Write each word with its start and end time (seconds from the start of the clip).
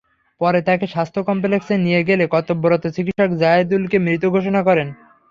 পরে 0.41 0.59
তাঁকে 0.61 0.85
স্বাস্থ্য 0.87 1.21
কমপ্লেক্সে 1.23 1.75
নিয়ে 1.77 2.01
গেলে 2.09 2.23
কর্তব্যরত 2.27 2.83
চিকিৎসক 2.95 3.29
জায়েদুলকে 3.41 3.97
মৃত 3.99 4.23
ঘোষণা 4.35 4.61
করেন। 4.67 4.87